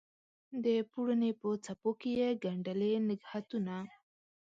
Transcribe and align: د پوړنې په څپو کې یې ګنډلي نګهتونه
د 0.63 0.65
پوړنې 0.91 1.31
په 1.39 1.47
څپو 1.65 1.91
کې 2.01 2.11
یې 2.19 2.29
ګنډلي 2.43 2.91
نګهتونه 3.07 3.75